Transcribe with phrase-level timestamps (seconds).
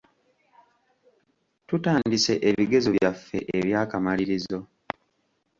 [1.67, 4.59] Tutandise ebigezo byaffe eby'akamalirizo.